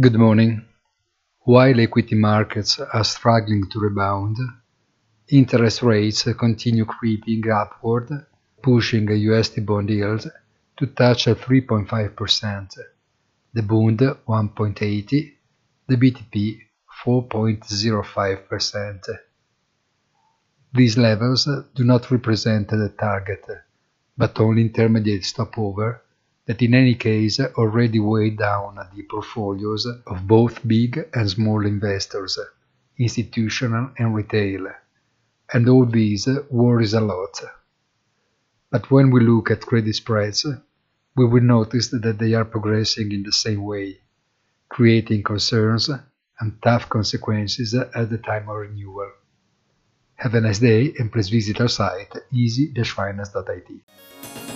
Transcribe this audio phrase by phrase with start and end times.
[0.00, 0.64] Good morning.
[1.42, 4.36] While equity markets are struggling to rebound,
[5.28, 8.10] interest rates continue creeping upward,
[8.60, 10.26] pushing USD bond yields
[10.78, 12.76] to touch 3.5%,
[13.52, 15.32] the Bund 1.80,
[15.86, 16.58] the BTP
[17.04, 19.16] 4.05%.
[20.72, 23.46] These levels do not represent the target,
[24.18, 26.03] but only intermediate stopover
[26.46, 32.38] that in any case already weighed down the portfolios of both big and small investors,
[32.98, 34.68] institutional and retail,
[35.52, 37.40] and all these worries a lot.
[38.70, 40.44] But when we look at credit spreads,
[41.16, 44.00] we will notice that they are progressing in the same way,
[44.68, 45.88] creating concerns
[46.40, 49.10] and tough consequences at the time of renewal.
[50.16, 54.53] Have a nice day and please visit our site easy-finance.it.